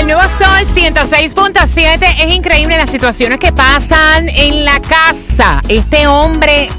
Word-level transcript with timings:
El 0.00 0.06
nuevo 0.06 0.22
Sol 0.22 0.66
106.7 0.66 2.24
es 2.24 2.34
increíble 2.34 2.74
las 2.78 2.88
situaciones 2.88 3.38
que 3.38 3.52
pasan 3.52 4.30
en 4.30 4.64
la 4.64 4.80
casa. 4.80 5.62
Este 5.68 6.06
hombre 6.06 6.70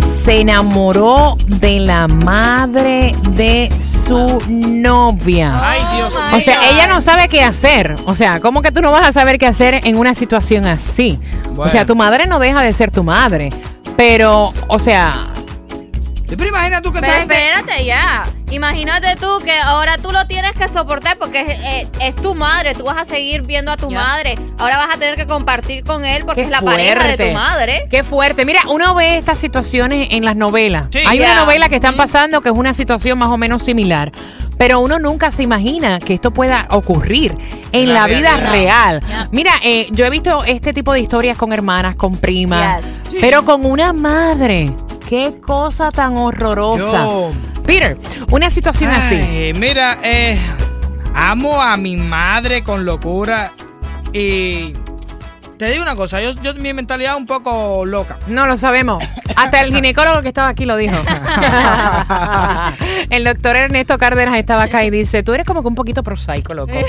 se 0.00 0.40
enamoró 0.40 1.38
de 1.46 1.78
la 1.78 2.08
madre 2.08 3.14
de 3.30 3.70
su 3.80 4.42
novia. 4.48 5.60
Ay, 5.62 5.96
Dios 5.96 6.12
mío. 6.12 6.36
O 6.36 6.40
sea, 6.40 6.68
ella 6.68 6.88
no 6.88 7.00
sabe 7.02 7.28
qué 7.28 7.44
hacer. 7.44 7.94
O 8.04 8.16
sea, 8.16 8.40
¿cómo 8.40 8.62
que 8.62 8.72
tú 8.72 8.82
no 8.82 8.90
vas 8.90 9.06
a 9.06 9.12
saber 9.12 9.38
qué 9.38 9.46
hacer 9.46 9.80
en 9.84 9.96
una 9.96 10.12
situación 10.12 10.66
así? 10.66 11.20
O 11.56 11.68
sea, 11.68 11.86
tu 11.86 11.94
madre 11.94 12.26
no 12.26 12.40
deja 12.40 12.62
de 12.62 12.72
ser 12.72 12.90
tu 12.90 13.04
madre. 13.04 13.50
Pero, 13.96 14.52
o 14.66 14.78
sea, 14.80 15.28
Pero 16.26 16.48
imagina 16.48 16.82
tú 16.82 16.90
que 16.92 16.98
Pero 16.98 17.12
esa 17.12 17.20
gente. 17.20 17.36
espérate 17.36 17.84
ya. 17.84 18.24
Imagínate 18.50 19.14
tú 19.16 19.40
que 19.44 19.58
ahora 19.58 19.98
tú 19.98 20.10
lo 20.12 20.26
tienes 20.26 20.52
que 20.52 20.68
soportar 20.68 21.18
porque 21.18 21.40
es, 21.40 21.48
eh, 21.48 21.88
es 22.00 22.14
tu 22.16 22.34
madre. 22.34 22.74
Tú 22.74 22.84
vas 22.84 22.96
a 22.96 23.04
seguir 23.04 23.42
viendo 23.42 23.70
a 23.70 23.76
tu 23.76 23.90
madre. 23.90 24.36
Ahora 24.58 24.78
vas 24.78 24.94
a 24.96 24.98
tener 24.98 25.16
que 25.16 25.26
compartir 25.26 25.84
con 25.84 26.04
él 26.04 26.24
porque 26.24 26.40
Qué 26.42 26.46
es 26.46 26.50
la 26.50 26.62
pareja 26.62 26.94
de 26.94 27.00
fuerte. 27.16 27.28
tu 27.28 27.34
madre. 27.34 27.86
Qué 27.90 28.02
fuerte. 28.02 28.44
Mira, 28.44 28.60
uno 28.70 28.94
ve 28.94 29.18
estas 29.18 29.38
situaciones 29.38 30.08
en 30.12 30.24
las 30.24 30.36
novelas. 30.36 30.88
Sí. 30.92 31.00
Hay 31.06 31.20
una 31.20 31.34
novela 31.36 31.68
que 31.68 31.74
están 31.76 31.96
pasando 31.96 32.40
que 32.40 32.48
es 32.48 32.54
una 32.54 32.74
situación 32.74 33.18
más 33.18 33.28
o 33.28 33.36
menos 33.36 33.62
similar. 33.62 34.12
Pero 34.56 34.80
uno 34.80 34.98
nunca 34.98 35.30
se 35.30 35.44
imagina 35.44 36.00
que 36.00 36.14
esto 36.14 36.32
pueda 36.32 36.66
ocurrir 36.70 37.36
en 37.70 37.92
La 37.94 38.06
la, 38.08 38.16
vida 38.16 38.36
real. 38.38 39.00
Mira, 39.30 39.52
eh, 39.62 39.86
yo 39.92 40.04
he 40.04 40.10
visto 40.10 40.42
este 40.44 40.72
tipo 40.72 40.92
de 40.92 41.00
historias 41.00 41.36
con 41.36 41.52
hermanas, 41.52 41.94
con 41.94 42.16
primas, 42.16 42.82
Yes. 43.10 43.20
Pero 43.20 43.44
con 43.44 43.64
una 43.64 43.92
madre. 43.92 44.72
Qué 45.08 45.40
cosa 45.40 45.90
tan 45.92 46.16
horrorosa. 46.18 47.04
Yo- 47.04 47.30
Peter, 47.68 47.98
una 48.30 48.48
situación 48.48 48.90
así. 48.90 49.52
Mira, 49.60 49.98
eh, 50.02 50.40
amo 51.14 51.60
a 51.60 51.76
mi 51.76 51.96
madre 51.96 52.62
con 52.62 52.86
locura 52.86 53.52
y 54.10 54.72
te 55.58 55.66
digo 55.70 55.82
una 55.82 55.96
cosa, 55.96 56.20
yo, 56.20 56.32
yo 56.42 56.54
mi 56.54 56.72
mentalidad 56.72 57.12
es 57.14 57.18
un 57.18 57.26
poco 57.26 57.84
loca. 57.84 58.16
No 58.28 58.46
lo 58.46 58.56
sabemos. 58.56 59.02
Hasta 59.36 59.60
el 59.62 59.74
ginecólogo 59.74 60.22
que 60.22 60.28
estaba 60.28 60.48
aquí 60.48 60.64
lo 60.64 60.76
dijo. 60.76 60.96
el 63.10 63.24
doctor 63.24 63.56
Ernesto 63.56 63.98
Cárdenas 63.98 64.36
estaba 64.38 64.64
acá 64.64 64.84
y 64.84 64.90
dice, 64.90 65.22
tú 65.22 65.34
eres 65.34 65.46
como 65.46 65.62
que 65.62 65.68
un 65.68 65.74
poquito 65.74 66.02
prosaico, 66.02 66.54
loco. 66.54 66.72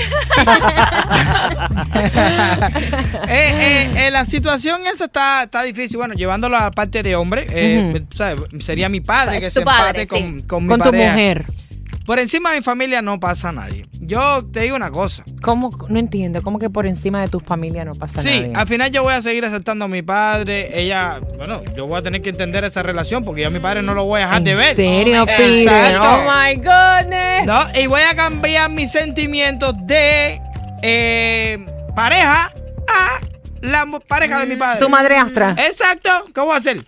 Eh, 3.28 3.28
eh, 3.28 4.06
eh, 4.06 4.10
la 4.10 4.24
situación 4.24 4.80
esa 4.92 5.04
está, 5.06 5.42
está 5.44 5.62
difícil. 5.62 5.98
Bueno, 5.98 6.14
llevándolo 6.14 6.56
a 6.56 6.62
la 6.64 6.70
parte 6.70 7.02
de 7.02 7.16
hombre, 7.16 7.46
eh, 7.50 7.92
Ujú. 7.94 8.06
¿sabes? 8.16 8.40
sería 8.64 8.88
mi 8.88 9.00
padre 9.00 9.36
Es 9.36 9.40
que 9.42 9.46
tu 9.48 9.60
se 9.60 9.62
padre, 9.62 10.02
empate 10.02 10.06
con, 10.06 10.40
sí. 10.40 10.46
con 10.46 10.62
mi 10.64 10.68
Con 10.68 10.78
tu 10.80 10.90
pareja. 10.90 11.12
mujer. 11.12 11.46
Por 12.06 12.18
encima 12.18 12.50
de 12.50 12.56
mi 12.58 12.62
familia 12.62 13.02
no 13.02 13.20
pasa 13.20 13.52
nadie. 13.52 13.84
Yo 14.10 14.44
te 14.52 14.62
digo 14.62 14.74
una 14.74 14.90
cosa. 14.90 15.22
¿Cómo? 15.40 15.70
No 15.88 15.96
entiendo. 16.00 16.42
¿Cómo 16.42 16.58
que 16.58 16.68
por 16.68 16.84
encima 16.84 17.20
de 17.20 17.28
tu 17.28 17.38
familia 17.38 17.84
no 17.84 17.92
pasa 17.94 18.20
Sí, 18.20 18.40
nadie? 18.40 18.52
al 18.56 18.66
final 18.66 18.90
yo 18.90 19.04
voy 19.04 19.14
a 19.14 19.22
seguir 19.22 19.44
aceptando 19.44 19.84
a 19.84 19.88
mi 19.88 20.02
padre. 20.02 20.80
Ella, 20.80 21.20
bueno, 21.36 21.62
yo 21.76 21.86
voy 21.86 21.96
a 21.96 22.02
tener 22.02 22.20
que 22.20 22.30
entender 22.30 22.64
esa 22.64 22.82
relación 22.82 23.22
porque 23.22 23.42
yo 23.42 23.46
a 23.46 23.50
mi 23.50 23.60
padre 23.60 23.82
no 23.82 23.94
lo 23.94 24.06
voy 24.06 24.20
a 24.20 24.24
dejar 24.24 24.42
de 24.42 24.54
ver. 24.56 24.70
¿En 24.70 24.76
serio, 24.76 25.22
Exacto. 25.22 25.44
Peter? 25.44 25.98
Oh, 26.00 26.24
my 26.24 26.56
goodness. 26.56 27.46
No, 27.46 27.80
y 27.80 27.86
voy 27.86 28.00
a 28.00 28.16
cambiar 28.16 28.68
mis 28.68 28.90
sentimientos 28.90 29.74
de 29.86 30.40
eh, 30.82 31.64
pareja 31.94 32.52
a 32.88 33.20
la 33.60 33.86
pareja 34.08 34.40
de 34.40 34.46
mi 34.46 34.56
padre. 34.56 34.80
¿Tu 34.80 34.88
madrastra? 34.88 35.54
Exacto, 35.56 36.10
¿qué 36.34 36.40
voy 36.40 36.54
a 36.54 36.56
hacer? 36.56 36.84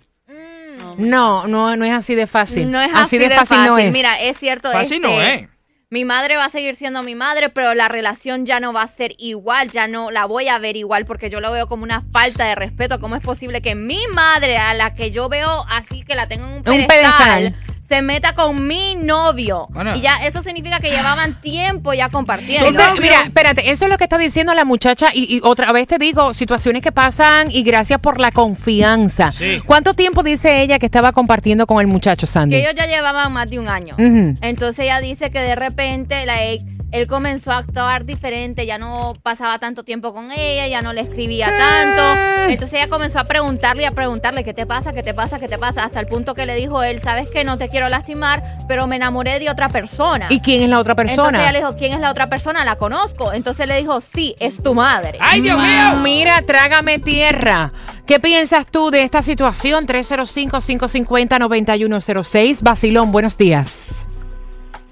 No, 0.97 1.47
no, 1.47 1.77
no 1.77 1.85
es 1.85 1.93
así 1.93 2.15
de 2.15 2.27
fácil. 2.27 2.69
No 2.69 2.81
es 2.81 2.91
así, 2.93 3.17
de 3.17 3.29
fácil, 3.29 3.63
no 3.63 3.77
es. 3.77 3.93
Mira, 3.93 4.19
es 4.19 4.37
cierto. 4.37 4.73
Fácil 4.73 4.97
este, 4.97 5.07
no 5.07 5.21
es. 5.21 5.52
Mi 5.93 6.05
madre 6.05 6.37
va 6.37 6.45
a 6.45 6.49
seguir 6.49 6.73
siendo 6.73 7.03
mi 7.03 7.13
madre, 7.13 7.49
pero 7.49 7.75
la 7.75 7.87
relación 7.87 8.47
ya 8.47 8.59
no 8.59 8.73
va 8.73 8.81
a 8.81 8.87
ser 8.87 9.13
igual, 9.19 9.69
ya 9.69 9.85
no 9.85 10.09
la 10.09 10.25
voy 10.25 10.47
a 10.47 10.57
ver 10.57 10.75
igual 10.75 11.05
porque 11.05 11.29
yo 11.29 11.39
lo 11.39 11.51
veo 11.51 11.67
como 11.67 11.83
una 11.83 12.01
falta 12.11 12.45
de 12.45 12.55
respeto. 12.55 12.99
¿Cómo 12.99 13.15
es 13.15 13.21
posible 13.21 13.61
que 13.61 13.75
mi 13.75 13.99
madre, 14.11 14.57
a 14.57 14.73
la 14.73 14.95
que 14.95 15.11
yo 15.11 15.29
veo 15.29 15.63
así 15.69 16.01
que 16.01 16.15
la 16.15 16.27
tengo 16.27 16.47
en 16.47 16.53
un 16.53 16.57
Un 16.57 16.63
pedestal, 16.63 16.87
pedestal. 16.87 17.55
Se 17.93 18.01
meta 18.01 18.33
con 18.33 18.67
mi 18.67 18.95
novio? 18.95 19.67
Bueno. 19.69 19.95
Y 19.95 20.01
ya 20.01 20.17
eso 20.25 20.41
significa 20.41 20.79
que 20.79 20.89
llevaban 20.89 21.39
tiempo 21.41 21.93
ya 21.93 22.09
compartiendo. 22.09 22.67
Eso, 22.67 22.81
mira, 23.01 23.21
espérate, 23.23 23.69
eso 23.71 23.85
es 23.85 23.91
lo 23.91 23.97
que 23.97 24.05
está 24.05 24.17
diciendo 24.17 24.53
la 24.53 24.65
muchacha 24.65 25.07
y, 25.13 25.35
y 25.35 25.41
otra 25.43 25.71
vez 25.71 25.87
te 25.87 25.97
digo, 25.97 26.33
situaciones 26.33 26.81
que 26.81 26.91
pasan 26.91 27.51
y 27.51 27.63
gracias 27.63 27.99
por 27.99 28.19
la 28.19 28.31
confianza. 28.31 29.31
Sí. 29.31 29.61
¿Cuánto 29.65 29.93
tiempo 29.93 30.23
dice 30.23 30.61
ella 30.61 30.79
que 30.79 30.85
estaba 30.85 31.11
compartiendo 31.11 31.67
con 31.67 31.79
el 31.81 31.87
muchacho 31.87 32.25
Sandy? 32.25 32.55
que 32.55 32.61
ellos 32.61 32.73
ya 32.75 32.85
llevaban 32.87 33.31
más 33.31 33.49
de 33.49 33.59
un 33.59 33.67
año. 33.67 33.95
Entonces 33.97 34.79
ella 34.85 34.99
dice 34.99 35.29
que 35.31 35.39
de 35.39 35.55
repente 35.55 36.25
la 36.25 36.43
ex- 36.45 36.65
él 36.93 37.07
comenzó 37.07 37.51
a 37.51 37.57
actuar 37.57 38.05
diferente, 38.05 38.67
ya 38.67 38.77
no 38.77 39.13
pasaba 39.23 39.57
tanto 39.57 39.83
tiempo 39.83 40.13
con 40.13 40.31
ella, 40.31 40.67
ya 40.67 40.83
no 40.83 40.93
le 40.93 41.01
escribía 41.01 41.47
tanto. 41.47 42.51
Entonces 42.51 42.79
ella 42.79 42.87
comenzó 42.87 43.19
a 43.19 43.23
preguntarle 43.23 43.81
y 43.81 43.85
a 43.85 43.91
preguntarle, 43.91 44.43
¿qué 44.43 44.53
te 44.53 44.67
pasa? 44.67 44.93
¿Qué 44.93 45.01
te 45.01 45.15
pasa? 45.15 45.39
¿Qué 45.39 45.47
te 45.47 45.57
pasa? 45.57 45.85
Hasta 45.85 45.99
el 45.99 46.05
punto 46.05 46.35
que 46.35 46.45
le 46.45 46.53
dijo 46.53 46.83
él, 46.83 46.99
sabes 46.99 47.31
que 47.31 47.43
no 47.43 47.57
te 47.57 47.67
quiero 47.67 47.89
lastimar, 47.89 48.43
pero 48.67 48.85
me 48.85 48.97
enamoré 48.97 49.39
de 49.39 49.49
otra 49.49 49.69
persona. 49.69 50.27
¿Y 50.29 50.39
quién 50.39 50.61
es 50.61 50.69
la 50.69 50.77
otra 50.77 50.93
persona? 50.93 51.29
Entonces 51.29 51.41
ella 51.41 51.51
le 51.51 51.57
dijo, 51.65 51.75
¿quién 51.75 51.93
es 51.93 51.99
la 51.99 52.11
otra 52.11 52.29
persona? 52.29 52.63
La 52.63 52.75
conozco. 52.75 53.33
Entonces 53.33 53.67
le 53.67 53.75
dijo, 53.77 53.99
sí, 53.99 54.35
es 54.39 54.61
tu 54.61 54.75
madre. 54.75 55.17
¡Ay, 55.19 55.41
Dios 55.41 55.57
mío! 55.57 55.95
Mira, 56.03 56.43
trágame 56.43 56.99
tierra. 56.99 57.73
¿Qué 58.05 58.19
piensas 58.19 58.67
tú 58.67 58.91
de 58.91 59.01
esta 59.01 59.23
situación? 59.23 59.87
305-550-9106. 59.87 62.61
Basilón, 62.61 63.11
buenos 63.11 63.35
días. 63.35 64.02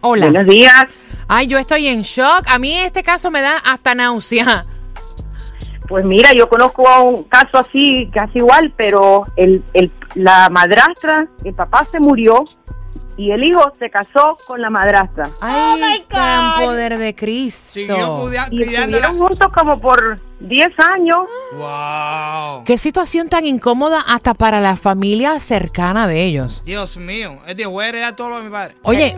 Hola. 0.01 0.29
Buenos 0.29 0.45
días. 0.45 0.85
Ay, 1.27 1.47
yo 1.47 1.59
estoy 1.59 1.87
en 1.87 2.01
shock. 2.01 2.43
A 2.47 2.57
mí 2.57 2.75
este 2.75 3.03
caso 3.03 3.29
me 3.29 3.41
da 3.41 3.57
hasta 3.57 3.93
náusea. 3.93 4.65
Pues 5.87 6.05
mira, 6.05 6.33
yo 6.33 6.47
conozco 6.47 6.87
a 6.87 7.01
un 7.01 7.23
caso 7.25 7.59
así, 7.59 8.09
casi 8.13 8.39
igual, 8.39 8.73
pero 8.75 9.23
el, 9.35 9.63
el, 9.73 9.91
la 10.15 10.49
madrastra, 10.49 11.27
el 11.43 11.53
papá 11.53 11.85
se 11.85 11.99
murió 11.99 12.45
y 13.17 13.31
el 13.31 13.43
hijo 13.43 13.71
se 13.77 13.89
casó 13.89 14.37
con 14.47 14.59
la 14.59 14.69
madrastra. 14.69 15.29
Ay, 15.41 16.05
gran 16.09 16.59
poder 16.59 16.97
de 16.97 17.13
Cristo. 17.13 17.73
Siguió 17.73 18.29
Y 18.51 18.63
estuvieron 18.63 19.17
juntos 19.17 19.49
como 19.53 19.77
por 19.77 20.15
10 20.39 20.69
años. 20.79 21.19
¡Wow! 21.53 22.63
Qué 22.63 22.77
situación 22.77 23.29
tan 23.29 23.45
incómoda 23.45 24.01
hasta 24.01 24.33
para 24.33 24.59
la 24.59 24.75
familia 24.75 25.39
cercana 25.39 26.07
de 26.07 26.23
ellos. 26.23 26.63
Dios 26.65 26.97
mío, 26.97 27.39
es 27.45 27.55
de 27.57 27.65
voy 27.65 27.85
a 27.85 27.89
heredar 27.89 28.15
todo 28.15 28.29
lo 28.29 28.37
de 28.37 28.43
mi 28.43 28.49
padre. 28.49 28.75
Oye, 28.83 29.15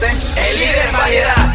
el 0.52 0.58
líder 0.58 0.86
en 0.86 0.92
variedad. 0.92 1.54